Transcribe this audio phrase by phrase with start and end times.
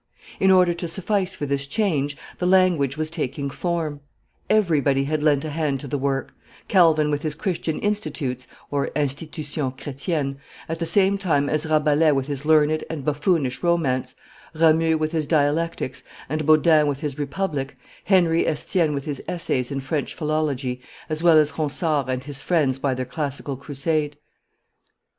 [0.39, 3.99] In order to suffice for this change, the language was taking form;
[4.49, 6.33] everybody had lent a hand to the work;
[6.67, 8.47] Calvin with his Christian Institutes
[8.95, 10.37] (Institution Chretienne)
[10.67, 14.15] at the same time as Rabelais with his learned and buffoonish romance,
[14.55, 19.79] Ramus with his Dialectics, and Bodin with his Republic, Henry Estienne with his essays in
[19.81, 24.17] French philology, as well as Ronsard and his friends by their classical crusade.